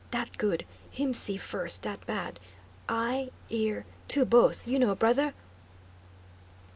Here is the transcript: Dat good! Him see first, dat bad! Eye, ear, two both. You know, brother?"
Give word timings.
Dat 0.09 0.35
good! 0.39 0.65
Him 0.89 1.13
see 1.13 1.37
first, 1.37 1.83
dat 1.83 2.03
bad! 2.07 2.39
Eye, 2.89 3.29
ear, 3.51 3.85
two 4.07 4.25
both. 4.25 4.67
You 4.67 4.79
know, 4.79 4.95
brother?" 4.95 5.35